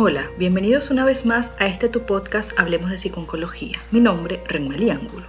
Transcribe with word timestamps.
Hola, 0.00 0.30
bienvenidos 0.38 0.92
una 0.92 1.04
vez 1.04 1.26
más 1.26 1.56
a 1.58 1.66
este 1.66 1.88
tu 1.88 2.06
podcast 2.06 2.52
Hablemos 2.56 2.88
de 2.88 2.98
Psiconcología. 2.98 3.76
Mi 3.90 3.98
nombre, 3.98 4.40
Renmeli 4.46 4.90
Ángulo. 4.90 5.26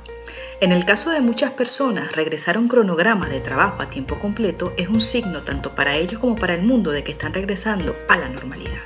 En 0.62 0.72
el 0.72 0.86
caso 0.86 1.10
de 1.10 1.22
muchas 1.22 1.54
personas, 1.54 2.12
regresar 2.12 2.56
a 2.56 2.60
un 2.60 2.68
cronograma 2.68 3.28
de 3.30 3.40
trabajo 3.40 3.82
a 3.82 3.90
tiempo 3.90 4.20
completo 4.20 4.72
es 4.78 4.88
un 4.88 5.02
signo 5.02 5.42
tanto 5.42 5.74
para 5.74 5.96
ellos 5.96 6.20
como 6.20 6.36
para 6.36 6.54
el 6.54 6.62
mundo 6.62 6.92
de 6.92 7.04
que 7.04 7.14
están 7.14 7.34
regresando 7.34 7.96
a 8.10 8.18
la 8.18 8.30
normalidad. 8.30 8.84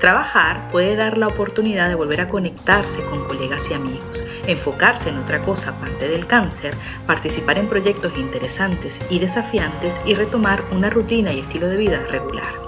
Trabajar 0.00 0.68
puede 0.68 0.96
dar 0.96 1.18
la 1.18 1.26
oportunidad 1.26 1.90
de 1.90 1.96
volver 1.96 2.22
a 2.22 2.28
conectarse 2.28 3.02
con 3.02 3.24
colegas 3.24 3.70
y 3.70 3.74
amigos, 3.74 4.24
enfocarse 4.46 5.10
en 5.10 5.18
otra 5.18 5.42
cosa 5.42 5.72
aparte 5.72 6.08
del 6.08 6.26
cáncer, 6.26 6.72
participar 7.06 7.58
en 7.58 7.68
proyectos 7.68 8.16
interesantes 8.16 9.02
y 9.10 9.18
desafiantes 9.18 10.00
y 10.06 10.14
retomar 10.14 10.62
una 10.72 10.88
rutina 10.88 11.30
y 11.30 11.40
estilo 11.40 11.68
de 11.68 11.76
vida 11.76 12.00
regular. 12.08 12.63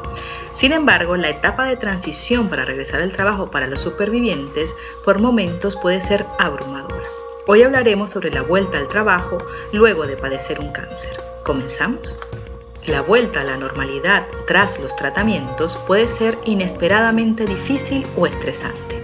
Sin 0.57 0.73
embargo, 0.73 1.19
la 1.19 1.29
etapa 1.29 1.67
de 1.67 1.77
transición 1.77 2.49
para 2.49 2.65
regresar 2.65 3.03
al 3.03 3.13
trabajo 3.13 3.51
para 3.51 3.67
los 3.67 3.81
supervivientes 3.81 4.75
por 5.05 5.21
momentos 5.21 5.77
puede 5.77 6.01
ser 6.01 6.25
abrumadora. 6.39 7.05
Hoy 7.47 7.63
hablaremos 7.63 8.13
sobre 8.13 8.31
la 8.31 8.41
vuelta 8.41 8.79
al 8.79 8.89
trabajo 8.89 9.37
luego 9.75 10.07
de 10.07 10.17
padecer 10.17 10.59
un 10.59 10.73
cáncer. 10.73 11.15
¿Comenzamos? 11.45 12.19
La 12.87 13.03
vuelta 13.03 13.43
a 13.43 13.45
la 13.45 13.59
normalidad 13.59 14.27
tras 14.47 14.79
los 14.79 14.97
tratamientos 14.97 15.77
puede 15.77 16.09
ser 16.09 16.39
inesperadamente 16.47 17.45
difícil 17.45 18.07
o 18.17 18.27
estresante. 18.27 19.03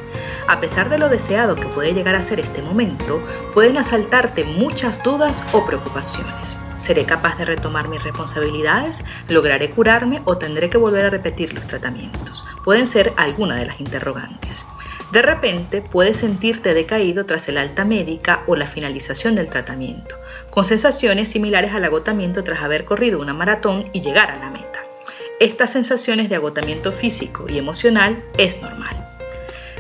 A 0.49 0.59
pesar 0.59 0.89
de 0.89 0.97
lo 0.97 1.11
deseado 1.11 1.55
que 1.55 1.69
puede 1.69 1.93
llegar 1.93 2.15
a 2.15 2.23
ser 2.23 2.41
este 2.41 2.63
momento, 2.63 3.23
pueden 3.53 3.77
asaltarte 3.77 4.45
muchas 4.45 5.03
dudas 5.03 5.45
o 5.53 5.67
preocupaciones. 5.67 6.57
¿Seré 6.83 7.05
capaz 7.05 7.39
de 7.39 7.45
retomar 7.45 7.87
mis 7.87 8.03
responsabilidades? 8.03 9.05
¿Lograré 9.29 9.71
curarme 9.71 10.21
o 10.25 10.37
tendré 10.37 10.69
que 10.69 10.79
volver 10.79 11.05
a 11.05 11.11
repetir 11.11 11.55
los 11.55 11.69
tratamientos? 11.69 12.45
Pueden 12.65 12.89
ser 12.89 13.13
algunas 13.17 13.61
de 13.61 13.67
las 13.67 13.81
interrogantes. 13.81 14.65
De 15.13 15.23
repente 15.23 15.81
puedes 15.81 16.17
sentirte 16.17 16.75
decaído 16.75 17.25
tras 17.25 17.49
el 17.49 17.59
alta 17.59 17.85
médica 17.85 18.43
o 18.49 18.57
la 18.57 18.67
finalización 18.67 19.37
del 19.37 19.49
tratamiento, 19.49 20.17
con 20.51 20.65
sensaciones 20.65 21.29
similares 21.29 21.73
al 21.73 21.85
agotamiento 21.85 22.43
tras 22.43 22.63
haber 22.63 22.85
corrido 22.85 23.21
una 23.21 23.33
maratón 23.33 23.89
y 23.93 24.01
llegar 24.01 24.33
a 24.33 24.39
la 24.39 24.51
meta. 24.51 24.81
Estas 25.39 25.71
sensaciones 25.71 26.31
de 26.31 26.35
agotamiento 26.35 26.91
físico 26.91 27.47
y 27.49 27.59
emocional 27.59 28.25
es 28.39 28.61
normal. 28.61 29.12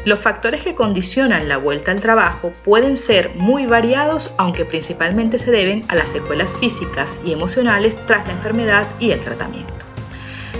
Los 0.04 0.18
factores 0.18 0.64
que 0.64 0.74
condicionan 0.74 1.48
la 1.48 1.58
vuelta 1.58 1.92
al 1.92 2.00
trabajo 2.00 2.52
pueden 2.64 2.96
ser 2.96 3.30
muy 3.36 3.66
variados, 3.66 4.34
aunque 4.36 4.64
principalmente 4.64 5.38
se 5.38 5.52
deben 5.52 5.84
a 5.86 5.94
las 5.94 6.10
secuelas 6.10 6.56
físicas 6.56 7.18
y 7.24 7.32
emocionales 7.32 7.96
tras 8.06 8.26
la 8.26 8.32
enfermedad 8.32 8.84
y 8.98 9.12
el 9.12 9.20
tratamiento. 9.20 9.72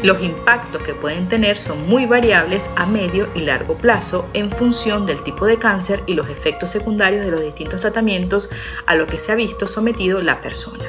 Los 0.05 0.23
impactos 0.23 0.83
que 0.83 0.95
pueden 0.95 1.29
tener 1.29 1.59
son 1.59 1.89
muy 1.89 2.07
variables 2.07 2.71
a 2.77 2.87
medio 2.87 3.29
y 3.35 3.41
largo 3.41 3.77
plazo 3.77 4.29
en 4.33 4.49
función 4.51 5.07
del 5.07 5.23
tipo 5.25 5.45
de 5.47 5.59
cáncer 5.59 6.05
y 6.07 6.15
los 6.15 6.29
efectos 6.29 6.71
secundarios 6.71 7.25
de 7.25 7.33
los 7.33 7.41
distintos 7.41 7.81
tratamientos 7.81 8.49
a 8.87 8.95
los 8.95 9.09
que 9.11 9.19
se 9.19 9.33
ha 9.33 9.37
visto 9.37 9.67
sometido 9.67 10.21
la 10.21 10.41
persona. 10.41 10.85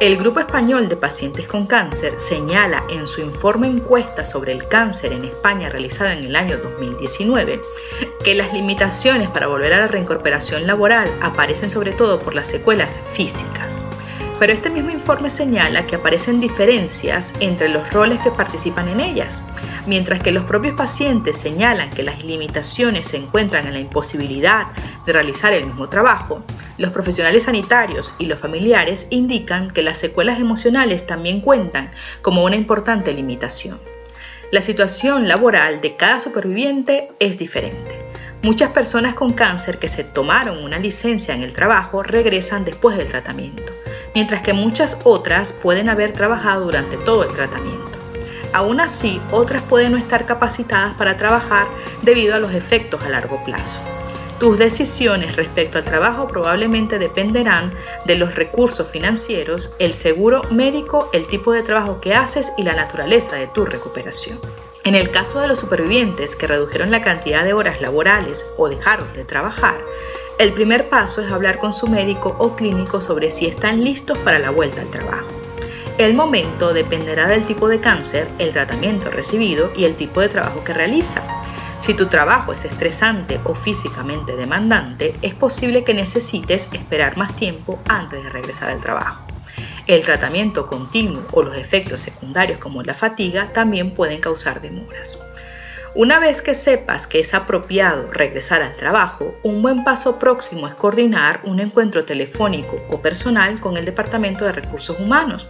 El 0.00 0.16
Grupo 0.16 0.38
Español 0.38 0.88
de 0.88 0.94
Pacientes 0.94 1.48
con 1.48 1.66
Cáncer 1.66 2.20
señala 2.20 2.84
en 2.88 3.08
su 3.08 3.20
informe 3.20 3.66
encuesta 3.66 4.24
sobre 4.24 4.52
el 4.52 4.68
cáncer 4.68 5.12
en 5.12 5.24
España 5.24 5.70
realizada 5.70 6.12
en 6.12 6.24
el 6.24 6.36
año 6.36 6.56
2019 6.56 7.60
que 8.22 8.34
las 8.36 8.52
limitaciones 8.52 9.28
para 9.28 9.48
volver 9.48 9.72
a 9.72 9.78
la 9.78 9.88
reincorporación 9.88 10.68
laboral 10.68 11.12
aparecen 11.20 11.68
sobre 11.68 11.92
todo 11.92 12.20
por 12.20 12.36
las 12.36 12.46
secuelas 12.46 13.00
físicas. 13.12 13.84
Pero 14.38 14.52
este 14.52 14.70
mismo 14.70 14.90
informe 14.90 15.30
señala 15.30 15.86
que 15.86 15.96
aparecen 15.96 16.40
diferencias 16.40 17.34
entre 17.40 17.68
los 17.68 17.92
roles 17.92 18.20
que 18.20 18.30
participan 18.30 18.88
en 18.88 19.00
ellas, 19.00 19.42
mientras 19.86 20.20
que 20.20 20.30
los 20.30 20.44
propios 20.44 20.74
pacientes 20.74 21.38
señalan 21.38 21.90
que 21.90 22.04
las 22.04 22.22
limitaciones 22.22 23.08
se 23.08 23.16
encuentran 23.16 23.66
en 23.66 23.72
la 23.72 23.80
imposibilidad 23.80 24.68
de 25.04 25.12
realizar 25.12 25.52
el 25.52 25.66
mismo 25.66 25.88
trabajo, 25.88 26.44
los 26.78 26.90
profesionales 26.92 27.44
sanitarios 27.44 28.14
y 28.18 28.26
los 28.26 28.38
familiares 28.38 29.08
indican 29.10 29.70
que 29.70 29.82
las 29.82 29.98
secuelas 29.98 30.38
emocionales 30.38 31.04
también 31.04 31.40
cuentan 31.40 31.90
como 32.22 32.44
una 32.44 32.54
importante 32.54 33.12
limitación. 33.12 33.80
La 34.52 34.60
situación 34.60 35.26
laboral 35.26 35.80
de 35.80 35.96
cada 35.96 36.20
superviviente 36.20 37.10
es 37.18 37.36
diferente. 37.36 38.07
Muchas 38.42 38.70
personas 38.70 39.14
con 39.14 39.32
cáncer 39.32 39.78
que 39.78 39.88
se 39.88 40.04
tomaron 40.04 40.62
una 40.62 40.78
licencia 40.78 41.34
en 41.34 41.42
el 41.42 41.52
trabajo 41.52 42.04
regresan 42.04 42.64
después 42.64 42.96
del 42.96 43.08
tratamiento, 43.08 43.72
mientras 44.14 44.42
que 44.42 44.52
muchas 44.52 44.96
otras 45.02 45.52
pueden 45.52 45.88
haber 45.88 46.12
trabajado 46.12 46.64
durante 46.64 46.96
todo 46.98 47.24
el 47.24 47.34
tratamiento. 47.34 47.98
Aún 48.52 48.80
así, 48.80 49.20
otras 49.32 49.62
pueden 49.62 49.92
no 49.92 49.98
estar 49.98 50.24
capacitadas 50.24 50.94
para 50.94 51.16
trabajar 51.16 51.66
debido 52.02 52.36
a 52.36 52.38
los 52.38 52.54
efectos 52.54 53.02
a 53.02 53.08
largo 53.08 53.42
plazo. 53.42 53.80
Tus 54.38 54.56
decisiones 54.56 55.34
respecto 55.34 55.78
al 55.78 55.84
trabajo 55.84 56.28
probablemente 56.28 57.00
dependerán 57.00 57.72
de 58.04 58.14
los 58.14 58.36
recursos 58.36 58.88
financieros, 58.88 59.74
el 59.80 59.94
seguro 59.94 60.42
médico, 60.52 61.10
el 61.12 61.26
tipo 61.26 61.52
de 61.52 61.64
trabajo 61.64 62.00
que 62.00 62.14
haces 62.14 62.52
y 62.56 62.62
la 62.62 62.76
naturaleza 62.76 63.34
de 63.34 63.48
tu 63.48 63.66
recuperación. 63.66 64.38
En 64.88 64.94
el 64.94 65.10
caso 65.10 65.38
de 65.38 65.48
los 65.48 65.58
supervivientes 65.58 66.34
que 66.34 66.46
redujeron 66.46 66.90
la 66.90 67.02
cantidad 67.02 67.44
de 67.44 67.52
horas 67.52 67.82
laborales 67.82 68.46
o 68.56 68.70
dejaron 68.70 69.12
de 69.12 69.22
trabajar, 69.22 69.76
el 70.38 70.54
primer 70.54 70.88
paso 70.88 71.20
es 71.20 71.30
hablar 71.30 71.58
con 71.58 71.74
su 71.74 71.88
médico 71.88 72.34
o 72.38 72.56
clínico 72.56 73.02
sobre 73.02 73.30
si 73.30 73.44
están 73.44 73.84
listos 73.84 74.16
para 74.16 74.38
la 74.38 74.48
vuelta 74.48 74.80
al 74.80 74.90
trabajo. 74.90 75.26
El 75.98 76.14
momento 76.14 76.72
dependerá 76.72 77.28
del 77.28 77.44
tipo 77.44 77.68
de 77.68 77.80
cáncer, 77.80 78.30
el 78.38 78.54
tratamiento 78.54 79.10
recibido 79.10 79.70
y 79.76 79.84
el 79.84 79.94
tipo 79.94 80.22
de 80.22 80.30
trabajo 80.30 80.64
que 80.64 80.72
realiza. 80.72 81.22
Si 81.76 81.92
tu 81.92 82.06
trabajo 82.06 82.54
es 82.54 82.64
estresante 82.64 83.42
o 83.44 83.54
físicamente 83.54 84.36
demandante, 84.36 85.14
es 85.20 85.34
posible 85.34 85.84
que 85.84 85.92
necesites 85.92 86.66
esperar 86.72 87.18
más 87.18 87.36
tiempo 87.36 87.78
antes 87.90 88.24
de 88.24 88.30
regresar 88.30 88.70
al 88.70 88.80
trabajo. 88.80 89.27
El 89.88 90.02
tratamiento 90.02 90.66
continuo 90.66 91.26
o 91.32 91.42
los 91.42 91.56
efectos 91.56 92.02
secundarios 92.02 92.58
como 92.58 92.82
la 92.82 92.92
fatiga 92.92 93.54
también 93.54 93.94
pueden 93.94 94.20
causar 94.20 94.60
demoras. 94.60 95.18
Una 95.94 96.20
vez 96.20 96.42
que 96.42 96.54
sepas 96.54 97.06
que 97.06 97.18
es 97.18 97.32
apropiado 97.32 98.12
regresar 98.12 98.60
al 98.60 98.74
trabajo, 98.74 99.34
un 99.42 99.62
buen 99.62 99.84
paso 99.84 100.18
próximo 100.18 100.68
es 100.68 100.74
coordinar 100.74 101.40
un 101.44 101.60
encuentro 101.60 102.04
telefónico 102.04 102.76
o 102.90 103.00
personal 103.00 103.58
con 103.58 103.78
el 103.78 103.86
Departamento 103.86 104.44
de 104.44 104.52
Recursos 104.52 104.98
Humanos 105.00 105.46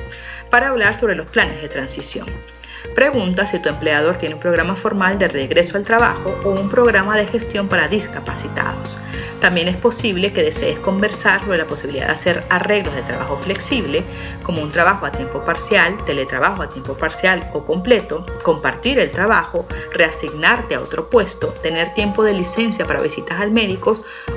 para 0.48 0.68
hablar 0.68 0.96
sobre 0.96 1.16
los 1.16 1.28
planes 1.28 1.60
de 1.60 1.68
transición. 1.68 2.26
Pregunta 2.94 3.46
si 3.46 3.58
tu 3.58 3.68
empleador 3.68 4.16
tiene 4.16 4.36
un 4.36 4.40
programa 4.40 4.74
formal 4.74 5.18
de 5.18 5.28
regreso 5.28 5.76
al 5.76 5.84
trabajo 5.84 6.38
o 6.44 6.50
un 6.50 6.68
programa 6.68 7.16
de 7.16 7.26
gestión 7.26 7.68
para 7.68 7.88
discapacitados. 7.88 8.98
También 9.40 9.68
es 9.68 9.76
posible 9.76 10.32
que 10.32 10.42
desees 10.42 10.78
conversar 10.80 11.40
sobre 11.40 11.58
la 11.58 11.66
posibilidad 11.66 12.06
de 12.06 12.12
hacer 12.12 12.44
arreglos 12.50 12.94
de 12.94 13.02
trabajo 13.02 13.36
flexible, 13.36 14.02
como 14.42 14.62
un 14.62 14.72
trabajo 14.72 15.06
a 15.06 15.12
tiempo 15.12 15.40
parcial, 15.40 15.96
teletrabajo 16.06 16.62
a 16.62 16.68
tiempo 16.68 16.96
parcial 16.96 17.48
o 17.52 17.64
completo, 17.64 18.26
compartir 18.42 18.98
el 18.98 19.12
trabajo, 19.12 19.66
reasignarte 20.28 20.74
a 20.74 20.80
otro 20.80 21.08
puesto, 21.08 21.48
tener 21.62 21.94
tiempo 21.94 22.22
de 22.22 22.34
licencia 22.34 22.84
para 22.84 23.00
visitas 23.00 23.40
al 23.40 23.50
médico 23.50 23.92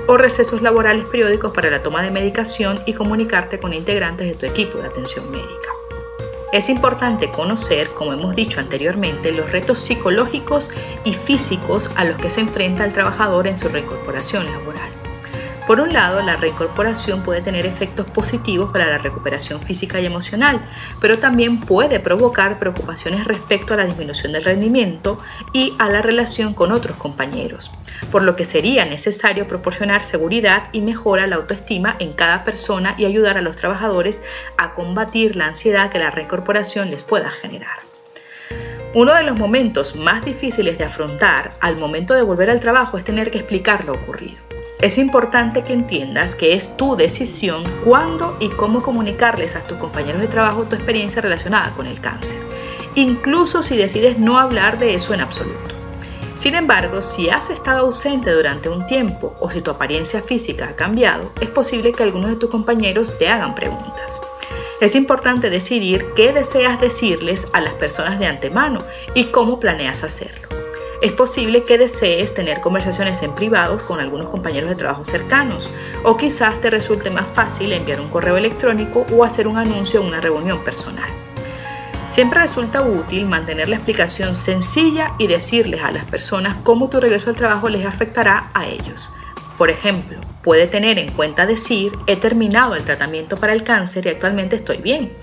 o 0.07 0.17
recesos 0.17 0.61
laborales 0.61 1.07
periódicos 1.07 1.51
para 1.51 1.69
la 1.69 1.83
toma 1.83 2.01
de 2.01 2.11
medicación 2.11 2.79
y 2.85 2.93
comunicarte 2.93 3.59
con 3.59 3.73
integrantes 3.73 4.27
de 4.27 4.35
tu 4.35 4.45
equipo 4.45 4.77
de 4.77 4.87
atención 4.87 5.29
médica. 5.31 5.69
Es 6.53 6.67
importante 6.67 7.31
conocer, 7.31 7.89
como 7.89 8.11
hemos 8.11 8.35
dicho 8.35 8.59
anteriormente, 8.59 9.31
los 9.31 9.51
retos 9.51 9.79
psicológicos 9.79 10.69
y 11.05 11.13
físicos 11.13 11.89
a 11.95 12.03
los 12.03 12.17
que 12.17 12.29
se 12.29 12.41
enfrenta 12.41 12.83
el 12.83 12.91
trabajador 12.91 13.47
en 13.47 13.57
su 13.57 13.69
reincorporación 13.69 14.45
laboral. 14.45 15.10
Por 15.71 15.79
un 15.79 15.93
lado, 15.93 16.21
la 16.21 16.35
reincorporación 16.35 17.23
puede 17.23 17.39
tener 17.39 17.65
efectos 17.65 18.05
positivos 18.11 18.73
para 18.73 18.87
la 18.87 18.97
recuperación 18.97 19.61
física 19.61 20.01
y 20.01 20.05
emocional, 20.05 20.59
pero 20.99 21.17
también 21.17 21.61
puede 21.61 22.01
provocar 22.01 22.59
preocupaciones 22.59 23.23
respecto 23.23 23.73
a 23.73 23.77
la 23.77 23.85
disminución 23.85 24.33
del 24.33 24.43
rendimiento 24.43 25.17
y 25.53 25.73
a 25.79 25.87
la 25.87 26.01
relación 26.01 26.53
con 26.53 26.73
otros 26.73 26.97
compañeros, 26.97 27.71
por 28.11 28.21
lo 28.21 28.35
que 28.35 28.43
sería 28.43 28.83
necesario 28.83 29.47
proporcionar 29.47 30.03
seguridad 30.03 30.63
y 30.73 30.81
mejora 30.81 31.25
la 31.25 31.37
autoestima 31.37 31.95
en 31.99 32.11
cada 32.11 32.43
persona 32.43 32.93
y 32.97 33.05
ayudar 33.05 33.37
a 33.37 33.41
los 33.41 33.55
trabajadores 33.55 34.21
a 34.57 34.73
combatir 34.73 35.37
la 35.37 35.45
ansiedad 35.45 35.89
que 35.89 35.99
la 35.99 36.11
reincorporación 36.11 36.91
les 36.91 37.03
pueda 37.03 37.29
generar. 37.29 37.79
Uno 38.93 39.13
de 39.13 39.23
los 39.23 39.39
momentos 39.39 39.95
más 39.95 40.25
difíciles 40.25 40.77
de 40.77 40.83
afrontar 40.83 41.53
al 41.61 41.77
momento 41.77 42.13
de 42.13 42.23
volver 42.23 42.49
al 42.49 42.59
trabajo 42.59 42.97
es 42.97 43.05
tener 43.05 43.31
que 43.31 43.37
explicar 43.37 43.85
lo 43.85 43.93
ocurrido. 43.93 44.50
Es 44.81 44.97
importante 44.97 45.63
que 45.63 45.73
entiendas 45.73 46.35
que 46.35 46.53
es 46.53 46.75
tu 46.75 46.95
decisión 46.95 47.63
cuándo 47.85 48.35
y 48.39 48.49
cómo 48.49 48.81
comunicarles 48.81 49.55
a 49.55 49.61
tus 49.61 49.77
compañeros 49.77 50.21
de 50.21 50.27
trabajo 50.27 50.63
tu 50.63 50.75
experiencia 50.75 51.21
relacionada 51.21 51.71
con 51.75 51.85
el 51.85 52.01
cáncer, 52.01 52.39
incluso 52.95 53.61
si 53.61 53.77
decides 53.77 54.17
no 54.17 54.39
hablar 54.39 54.79
de 54.79 54.95
eso 54.95 55.13
en 55.13 55.21
absoluto. 55.21 55.75
Sin 56.35 56.55
embargo, 56.55 57.03
si 57.03 57.29
has 57.29 57.51
estado 57.51 57.81
ausente 57.81 58.31
durante 58.31 58.69
un 58.69 58.87
tiempo 58.87 59.35
o 59.39 59.51
si 59.51 59.61
tu 59.61 59.69
apariencia 59.69 60.23
física 60.23 60.69
ha 60.69 60.75
cambiado, 60.75 61.31
es 61.39 61.49
posible 61.49 61.91
que 61.91 62.01
algunos 62.01 62.31
de 62.31 62.37
tus 62.37 62.49
compañeros 62.49 63.19
te 63.19 63.27
hagan 63.27 63.53
preguntas. 63.53 64.19
Es 64.79 64.95
importante 64.95 65.51
decidir 65.51 66.07
qué 66.15 66.33
deseas 66.33 66.81
decirles 66.81 67.47
a 67.53 67.61
las 67.61 67.73
personas 67.73 68.17
de 68.17 68.25
antemano 68.25 68.79
y 69.13 69.25
cómo 69.25 69.59
planeas 69.59 70.03
hacerlo. 70.03 70.50
Es 71.01 71.13
posible 71.13 71.63
que 71.63 71.79
desees 71.79 72.31
tener 72.31 72.61
conversaciones 72.61 73.23
en 73.23 73.33
privados 73.33 73.81
con 73.81 73.99
algunos 73.99 74.29
compañeros 74.29 74.69
de 74.69 74.75
trabajo 74.75 75.03
cercanos 75.03 75.71
o 76.03 76.15
quizás 76.15 76.61
te 76.61 76.69
resulte 76.69 77.09
más 77.09 77.25
fácil 77.25 77.73
enviar 77.73 77.99
un 77.99 78.09
correo 78.09 78.37
electrónico 78.37 79.07
o 79.11 79.23
hacer 79.23 79.47
un 79.47 79.57
anuncio 79.57 79.99
en 79.99 80.05
una 80.05 80.21
reunión 80.21 80.63
personal. 80.63 81.09
Siempre 82.11 82.41
resulta 82.41 82.83
útil 82.83 83.25
mantener 83.25 83.67
la 83.67 83.77
explicación 83.77 84.35
sencilla 84.35 85.13
y 85.17 85.25
decirles 85.25 85.81
a 85.81 85.91
las 85.91 86.05
personas 86.05 86.57
cómo 86.61 86.87
tu 86.87 86.99
regreso 86.99 87.31
al 87.31 87.35
trabajo 87.35 87.67
les 87.67 87.87
afectará 87.87 88.51
a 88.53 88.67
ellos. 88.67 89.11
Por 89.57 89.71
ejemplo, 89.71 90.19
puede 90.43 90.67
tener 90.67 90.99
en 90.99 91.11
cuenta 91.11 91.47
decir, 91.47 91.93
he 92.05 92.15
terminado 92.15 92.75
el 92.75 92.83
tratamiento 92.83 93.37
para 93.37 93.53
el 93.53 93.63
cáncer 93.63 94.05
y 94.05 94.09
actualmente 94.09 94.55
estoy 94.55 94.77
bien. 94.77 95.13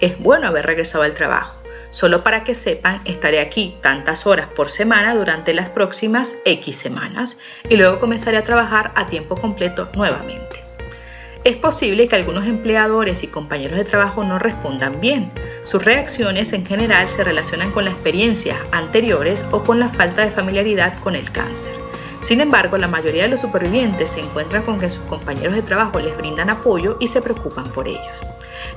Es 0.00 0.18
bueno 0.18 0.48
haber 0.48 0.66
regresado 0.66 1.04
al 1.04 1.14
trabajo. 1.14 1.57
Solo 1.90 2.22
para 2.22 2.44
que 2.44 2.54
sepan, 2.54 3.00
estaré 3.04 3.40
aquí 3.40 3.76
tantas 3.80 4.26
horas 4.26 4.48
por 4.54 4.70
semana 4.70 5.14
durante 5.14 5.54
las 5.54 5.70
próximas 5.70 6.36
X 6.44 6.76
semanas 6.76 7.38
y 7.68 7.76
luego 7.76 7.98
comenzaré 7.98 8.36
a 8.36 8.42
trabajar 8.42 8.92
a 8.94 9.06
tiempo 9.06 9.36
completo 9.36 9.88
nuevamente. 9.94 10.64
Es 11.44 11.56
posible 11.56 12.08
que 12.08 12.16
algunos 12.16 12.46
empleadores 12.46 13.22
y 13.22 13.28
compañeros 13.28 13.78
de 13.78 13.84
trabajo 13.84 14.22
no 14.24 14.38
respondan 14.38 15.00
bien. 15.00 15.32
Sus 15.62 15.84
reacciones 15.84 16.52
en 16.52 16.66
general 16.66 17.08
se 17.08 17.24
relacionan 17.24 17.70
con 17.70 17.84
las 17.86 17.94
experiencias 17.94 18.58
anteriores 18.72 19.46
o 19.50 19.62
con 19.62 19.80
la 19.80 19.88
falta 19.88 20.24
de 20.24 20.30
familiaridad 20.30 20.98
con 20.98 21.14
el 21.14 21.30
cáncer. 21.30 21.72
Sin 22.20 22.40
embargo, 22.40 22.76
la 22.76 22.88
mayoría 22.88 23.22
de 23.22 23.28
los 23.28 23.40
supervivientes 23.40 24.10
se 24.10 24.20
encuentran 24.20 24.62
con 24.62 24.78
que 24.78 24.90
sus 24.90 25.04
compañeros 25.04 25.54
de 25.54 25.62
trabajo 25.62 26.00
les 26.00 26.16
brindan 26.16 26.50
apoyo 26.50 26.98
y 27.00 27.08
se 27.08 27.22
preocupan 27.22 27.64
por 27.70 27.86
ellos. 27.86 28.20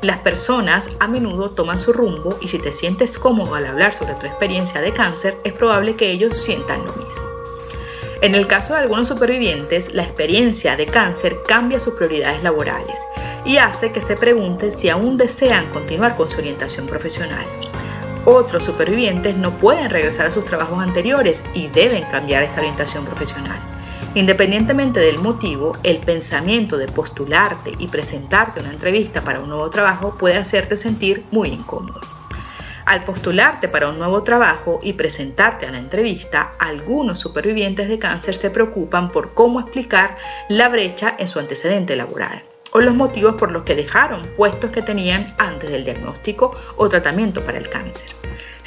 Las 0.01 0.19
personas 0.19 0.89
a 0.99 1.07
menudo 1.07 1.51
toman 1.51 1.79
su 1.79 1.93
rumbo 1.93 2.37
y 2.41 2.47
si 2.47 2.59
te 2.59 2.71
sientes 2.71 3.17
cómodo 3.19 3.55
al 3.55 3.65
hablar 3.65 3.93
sobre 3.93 4.15
tu 4.15 4.25
experiencia 4.25 4.81
de 4.81 4.93
cáncer, 4.93 5.37
es 5.43 5.53
probable 5.53 5.95
que 5.95 6.11
ellos 6.11 6.37
sientan 6.37 6.85
lo 6.85 6.93
mismo. 6.93 7.25
En 8.21 8.35
el 8.35 8.45
caso 8.45 8.73
de 8.73 8.81
algunos 8.81 9.07
supervivientes, 9.07 9.93
la 9.93 10.03
experiencia 10.03 10.75
de 10.75 10.85
cáncer 10.85 11.39
cambia 11.47 11.79
sus 11.79 11.95
prioridades 11.95 12.43
laborales 12.43 13.05
y 13.45 13.57
hace 13.57 13.91
que 13.91 14.01
se 14.01 14.15
pregunten 14.15 14.71
si 14.71 14.89
aún 14.89 15.17
desean 15.17 15.71
continuar 15.71 16.15
con 16.15 16.29
su 16.29 16.37
orientación 16.37 16.85
profesional. 16.85 17.45
Otros 18.25 18.63
supervivientes 18.63 19.35
no 19.35 19.57
pueden 19.57 19.89
regresar 19.89 20.27
a 20.27 20.31
sus 20.31 20.45
trabajos 20.45 20.83
anteriores 20.83 21.43
y 21.55 21.67
deben 21.67 22.03
cambiar 22.03 22.43
esta 22.43 22.59
orientación 22.59 23.05
profesional. 23.05 23.70
Independientemente 24.13 24.99
del 24.99 25.19
motivo, 25.19 25.71
el 25.83 25.99
pensamiento 25.99 26.77
de 26.77 26.87
postularte 26.87 27.71
y 27.79 27.87
presentarte 27.87 28.59
una 28.59 28.71
entrevista 28.71 29.21
para 29.21 29.39
un 29.39 29.47
nuevo 29.47 29.69
trabajo 29.69 30.15
puede 30.15 30.35
hacerte 30.35 30.75
sentir 30.75 31.23
muy 31.31 31.47
incómodo. 31.47 32.01
Al 32.85 33.05
postularte 33.05 33.69
para 33.69 33.87
un 33.87 33.97
nuevo 33.97 34.21
trabajo 34.21 34.81
y 34.83 34.93
presentarte 34.93 35.65
a 35.65 35.71
la 35.71 35.77
entrevista, 35.77 36.51
algunos 36.59 37.19
supervivientes 37.19 37.87
de 37.87 37.99
cáncer 37.99 38.35
se 38.35 38.49
preocupan 38.49 39.11
por 39.11 39.33
cómo 39.33 39.61
explicar 39.61 40.17
la 40.49 40.67
brecha 40.67 41.15
en 41.17 41.29
su 41.29 41.39
antecedente 41.39 41.95
laboral 41.95 42.41
o 42.73 42.81
los 42.81 42.93
motivos 42.93 43.35
por 43.35 43.51
los 43.51 43.63
que 43.63 43.75
dejaron 43.75 44.23
puestos 44.35 44.71
que 44.71 44.81
tenían 44.81 45.33
antes 45.37 45.71
del 45.71 45.85
diagnóstico 45.85 46.51
o 46.75 46.89
tratamiento 46.89 47.45
para 47.45 47.59
el 47.59 47.69
cáncer. 47.69 48.09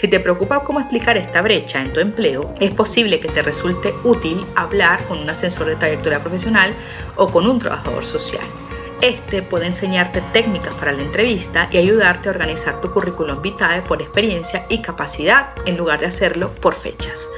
Si 0.05 0.09
te 0.09 0.21
preocupa 0.21 0.63
cómo 0.63 0.81
explicar 0.81 1.17
esta 1.17 1.41
brecha 1.41 1.81
en 1.81 1.91
tu 1.95 1.99
empleo, 1.99 2.53
es 2.61 2.75
posible 2.75 3.21
que 3.21 3.29
te 3.29 3.41
resulte 3.41 3.95
útil 4.05 4.45
hablar 4.55 5.03
con 5.07 5.19
un 5.19 5.31
asesor 5.31 5.67
de 5.67 5.77
trayectoria 5.77 6.21
profesional 6.21 6.75
o 7.17 7.29
con 7.29 7.47
un 7.47 7.59
trabajador 7.59 8.05
social. 8.05 8.45
Este 9.01 9.43
puede 9.43 9.65
enseñarte 9.65 10.21
técnicas 10.35 10.75
para 10.75 10.93
la 10.93 11.01
entrevista 11.01 11.71
y 11.73 11.79
ayudarte 11.79 12.29
a 12.29 12.33
organizar 12.33 12.83
tu 12.83 12.91
currículum 12.91 13.41
vitae 13.41 13.81
por 13.81 14.03
experiencia 14.03 14.67
y 14.69 14.83
capacidad 14.83 15.55
en 15.65 15.79
lugar 15.79 16.01
de 16.01 16.07
hacerlo 16.09 16.55
por 16.57 16.75
fechas. 16.75 17.31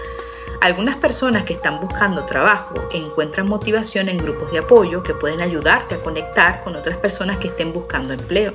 Algunas 0.61 0.97
personas 0.97 1.45
que 1.45 1.53
están 1.53 1.81
buscando 1.81 2.25
trabajo 2.25 2.75
encuentran 2.93 3.49
motivación 3.49 4.09
en 4.09 4.19
grupos 4.19 4.51
de 4.51 4.59
apoyo 4.59 5.05
que 5.05 5.15
pueden 5.15 5.41
ayudarte 5.41 5.95
a 5.95 6.03
conectar 6.03 6.65
con 6.65 6.75
otras 6.75 6.97
personas 6.97 7.37
que 7.37 7.47
estén 7.47 7.73
buscando 7.73 8.13
empleo. 8.13 8.55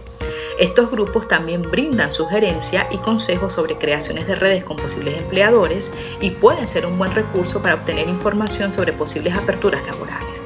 Estos 0.61 0.91
grupos 0.91 1.27
también 1.27 1.63
brindan 1.63 2.11
sugerencia 2.11 2.87
y 2.91 2.99
consejos 2.99 3.53
sobre 3.53 3.79
creaciones 3.79 4.27
de 4.27 4.35
redes 4.35 4.63
con 4.63 4.77
posibles 4.77 5.17
empleadores 5.17 5.91
y 6.19 6.29
pueden 6.29 6.67
ser 6.67 6.85
un 6.85 6.99
buen 6.99 7.15
recurso 7.15 7.63
para 7.63 7.73
obtener 7.73 8.07
información 8.07 8.71
sobre 8.71 8.93
posibles 8.93 9.33
aperturas 9.33 9.83
laborales. 9.87 10.43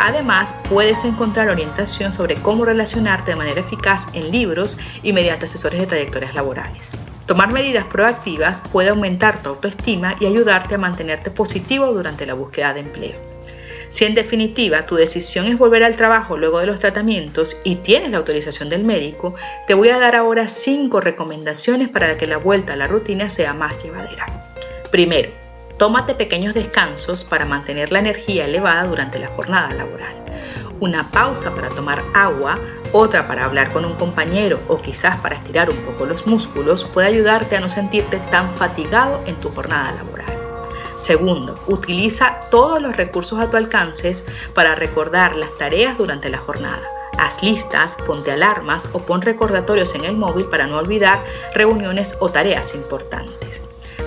Además, 0.00 0.56
puedes 0.68 1.04
encontrar 1.04 1.48
orientación 1.48 2.12
sobre 2.12 2.34
cómo 2.34 2.64
relacionarte 2.64 3.30
de 3.30 3.36
manera 3.36 3.60
eficaz 3.60 4.08
en 4.14 4.32
libros 4.32 4.78
y 5.04 5.12
mediante 5.12 5.44
asesores 5.44 5.78
de 5.78 5.86
trayectorias 5.86 6.34
laborales. 6.34 6.90
Tomar 7.26 7.52
medidas 7.52 7.84
proactivas 7.84 8.62
puede 8.62 8.88
aumentar 8.88 9.44
tu 9.44 9.50
autoestima 9.50 10.16
y 10.18 10.26
ayudarte 10.26 10.74
a 10.74 10.78
mantenerte 10.78 11.30
positivo 11.30 11.86
durante 11.92 12.26
la 12.26 12.34
búsqueda 12.34 12.74
de 12.74 12.80
empleo. 12.80 13.16
Si 13.92 14.06
en 14.06 14.14
definitiva 14.14 14.86
tu 14.86 14.94
decisión 14.94 15.46
es 15.46 15.58
volver 15.58 15.84
al 15.84 15.96
trabajo 15.96 16.38
luego 16.38 16.60
de 16.60 16.66
los 16.66 16.80
tratamientos 16.80 17.58
y 17.62 17.76
tienes 17.76 18.10
la 18.10 18.16
autorización 18.16 18.70
del 18.70 18.84
médico, 18.84 19.34
te 19.66 19.74
voy 19.74 19.90
a 19.90 19.98
dar 19.98 20.16
ahora 20.16 20.48
5 20.48 20.98
recomendaciones 21.02 21.90
para 21.90 22.16
que 22.16 22.26
la 22.26 22.38
vuelta 22.38 22.72
a 22.72 22.76
la 22.76 22.86
rutina 22.88 23.28
sea 23.28 23.52
más 23.52 23.84
llevadera. 23.84 24.24
Primero, 24.90 25.30
Tómate 25.82 26.14
pequeños 26.14 26.54
descansos 26.54 27.24
para 27.24 27.44
mantener 27.44 27.90
la 27.90 27.98
energía 27.98 28.44
elevada 28.44 28.84
durante 28.84 29.18
la 29.18 29.26
jornada 29.26 29.74
laboral. 29.74 30.14
Una 30.78 31.10
pausa 31.10 31.56
para 31.56 31.70
tomar 31.70 32.04
agua, 32.14 32.56
otra 32.92 33.26
para 33.26 33.44
hablar 33.44 33.72
con 33.72 33.84
un 33.84 33.94
compañero 33.94 34.60
o 34.68 34.78
quizás 34.78 35.16
para 35.18 35.34
estirar 35.34 35.70
un 35.70 35.76
poco 35.78 36.06
los 36.06 36.24
músculos 36.24 36.84
puede 36.84 37.08
ayudarte 37.08 37.56
a 37.56 37.60
no 37.60 37.68
sentirte 37.68 38.18
tan 38.30 38.54
fatigado 38.56 39.24
en 39.26 39.34
tu 39.36 39.50
jornada 39.50 39.92
laboral. 39.92 40.21
Segundo, 40.94 41.58
utiliza 41.66 42.40
todos 42.50 42.80
los 42.82 42.96
recursos 42.96 43.40
a 43.40 43.48
tu 43.48 43.56
alcance 43.56 44.12
para 44.54 44.74
recordar 44.74 45.36
las 45.36 45.56
tareas 45.56 45.96
durante 45.96 46.28
la 46.28 46.38
jornada. 46.38 46.82
Haz 47.18 47.42
listas, 47.42 47.96
ponte 48.06 48.32
alarmas 48.32 48.88
o 48.92 48.98
pon 48.98 49.22
recordatorios 49.22 49.94
en 49.94 50.04
el 50.04 50.16
móvil 50.16 50.46
para 50.46 50.66
no 50.66 50.78
olvidar 50.78 51.22
reuniones 51.54 52.16
o 52.20 52.28
tareas 52.30 52.74
importantes. 52.74 53.64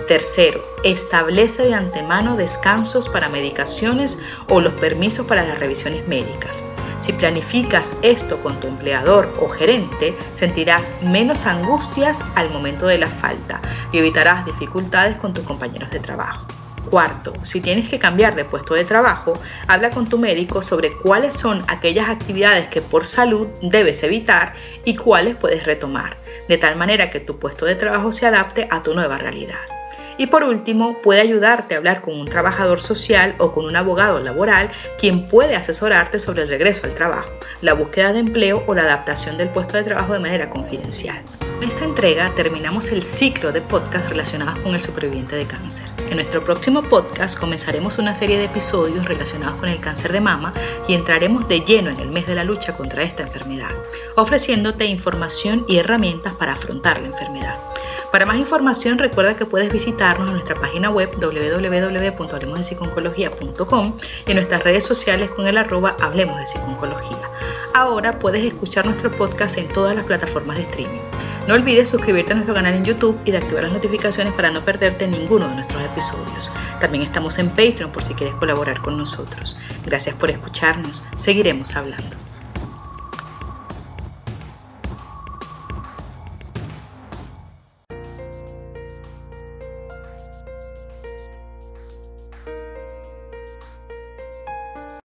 Tercero, 0.08 0.64
establece 0.84 1.64
de 1.64 1.74
antemano 1.74 2.36
descansos 2.36 3.10
para 3.10 3.30
medicaciones 3.30 4.20
o 4.50 4.62
los 4.62 4.74
permisos 4.74 5.26
para 5.26 5.46
las 5.46 5.60
revisiones 5.60 6.08
médicas. 6.08 6.64
Si 7.02 7.14
planificas 7.14 7.94
esto 8.02 8.40
con 8.42 8.60
tu 8.60 8.68
empleador 8.68 9.34
o 9.40 9.50
gerente, 9.50 10.16
sentirás 10.32 10.92
menos 11.02 11.46
angustias 11.46 12.24
al 12.36 12.52
momento 12.52 12.88
de 12.88 13.00
la 13.00 13.08
falta 13.08 13.62
y 13.92 13.98
evitarás 13.98 14.46
dificultades 14.46 15.18
con 15.18 15.34
tus 15.34 15.44
compañeros 15.44 15.90
de 15.92 16.00
trabajo. 16.00 16.46
Cuarto, 16.90 17.34
si 17.42 17.62
tienes 17.62 17.90
que 17.90 18.00
cambiar 18.00 18.36
de 18.36 18.46
puesto 18.46 18.74
de 18.74 18.86
trabajo, 18.86 19.34
habla 19.68 19.90
con 19.90 20.08
tu 20.08 20.20
médico 20.20 20.62
sobre 20.62 20.92
cuáles 20.92 21.34
son 21.34 21.64
aquellas 21.68 22.10
actividades 22.10 22.68
que 22.68 22.82
por 22.82 23.06
salud 23.06 23.48
debes 23.62 24.04
evitar 24.04 24.54
y 24.86 24.96
cuáles 24.96 25.36
puedes 25.36 25.66
retomar, 25.66 26.18
de 26.48 26.58
tal 26.58 26.76
manera 26.76 27.10
que 27.10 27.20
tu 27.20 27.40
puesto 27.40 27.66
de 27.66 27.76
trabajo 27.76 28.12
se 28.12 28.28
adapte 28.28 28.68
a 28.70 28.84
tu 28.84 28.94
nueva 28.94 29.18
realidad. 29.18 29.75
Y 30.18 30.28
por 30.28 30.44
último, 30.44 30.98
puede 31.02 31.22
ayudarte 31.22 31.76
a 31.76 31.78
hablar 31.78 32.02
con 32.02 32.20
un 32.20 32.28
trabajador 32.28 32.82
social 32.82 33.36
o 33.38 33.52
con 33.52 33.66
un 33.66 33.76
abogado 33.76 34.22
laboral 34.22 34.70
quien 34.98 35.28
puede 35.28 35.56
asesorarte 35.56 36.20
sobre 36.20 36.44
el 36.44 36.50
regreso 36.50 36.82
al 36.86 36.96
trabajo, 36.96 37.30
la 37.62 37.74
búsqueda 37.74 38.14
de 38.14 38.20
empleo 38.20 38.64
o 38.68 38.76
la 38.76 38.84
adaptación 38.84 39.38
del 39.38 39.50
puesto 39.50 39.78
de 39.78 39.84
trabajo 39.84 40.14
de 40.14 40.20
manera 40.20 40.50
confidencial. 40.50 41.22
En 41.62 41.70
esta 41.70 41.86
entrega 41.86 42.32
terminamos 42.36 42.92
el 42.92 43.04
ciclo 43.04 43.54
de 43.54 43.62
podcasts 43.62 44.10
relacionados 44.10 44.60
con 44.60 44.76
el 44.76 44.82
superviviente 44.82 45.38
de 45.38 45.46
cáncer. 45.46 45.86
En 46.10 46.18
nuestro 46.18 46.44
próximo 46.44 46.84
podcast 46.84 47.40
comenzaremos 47.40 47.98
una 47.98 48.14
serie 48.14 48.38
de 48.38 48.46
episodios 48.46 49.06
relacionados 49.06 49.58
con 49.60 49.70
el 49.70 49.80
cáncer 49.80 50.12
de 50.12 50.20
mama 50.20 50.54
y 50.88 50.94
entraremos 50.94 51.48
de 51.48 51.62
lleno 51.62 51.90
en 51.90 52.00
el 52.02 52.10
mes 52.10 52.28
de 52.28 52.36
la 52.36 52.44
lucha 52.44 52.76
contra 52.76 53.04
esta 53.04 53.24
enfermedad, 53.24 53.72
ofreciéndote 54.18 54.86
información 54.86 55.66
y 55.70 55.78
herramientas 55.78 56.34
para 56.34 56.54
afrontar 56.54 57.00
la 57.00 57.08
enfermedad. 57.08 57.65
Para 58.16 58.26
más 58.26 58.38
información 58.38 58.98
recuerda 58.98 59.36
que 59.36 59.46
puedes 59.46 59.70
visitarnos 59.74 60.30
en 60.30 60.36
nuestra 60.36 60.56
página 60.56 60.90
web 60.90 61.12
www.hablemosdepsiconcología.com 61.20 63.98
y 64.26 64.32
en 64.32 64.38
nuestras 64.38 64.64
redes 64.64 64.86
sociales 64.86 65.32
con 65.32 65.48
el 65.48 65.58
arroba 65.58 65.98
Hablemos 66.00 66.40
de 66.40 66.46
Psiconcología. 66.46 67.20
Ahora 67.74 68.18
puedes 68.18 68.46
escuchar 68.46 68.86
nuestro 68.86 69.12
podcast 69.12 69.58
en 69.58 69.68
todas 69.68 69.98
las 69.98 70.06
plataformas 70.06 70.56
de 70.56 70.64
streaming. 70.64 71.02
No 71.46 71.56
olvides 71.56 71.90
suscribirte 71.90 72.32
a 72.32 72.36
nuestro 72.36 72.56
canal 72.56 72.76
en 72.76 72.86
YouTube 72.86 73.20
y 73.26 73.32
de 73.32 73.40
activar 73.40 73.66
las 73.66 73.74
notificaciones 73.74 74.32
para 74.32 74.50
no 74.50 74.62
perderte 74.62 75.10
ninguno 75.10 75.50
de 75.50 75.56
nuestros 75.56 75.84
episodios. 75.84 76.54
También 76.80 77.04
estamos 77.04 77.38
en 77.38 77.50
Patreon 77.50 77.92
por 77.92 78.02
si 78.02 78.14
quieres 78.14 78.36
colaborar 78.36 78.82
con 78.82 78.98
nosotros. 78.98 79.58
Gracias 79.86 80.16
por 80.16 80.30
escucharnos. 80.30 81.04
Seguiremos 81.18 81.76
hablando. 81.76 82.25